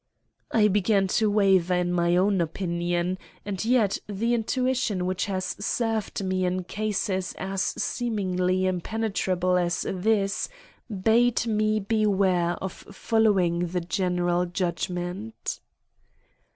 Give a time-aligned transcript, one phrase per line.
[0.49, 6.23] I began to waver in my own opinion, and yet the intuition which has served
[6.25, 10.49] me in cases as seemingly impenetrable as this,
[10.89, 15.59] bade me beware of following the general judgment.